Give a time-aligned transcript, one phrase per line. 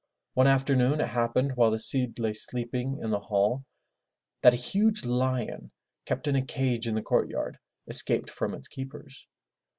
[0.33, 3.65] One afternoon it happened while the Cid lay sleeping in the hall,
[4.41, 5.69] that a huge lion,
[6.07, 9.27] kept in a cage in the courtyard, escaped from its keepers.